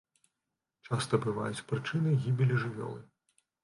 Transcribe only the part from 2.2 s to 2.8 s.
гібелі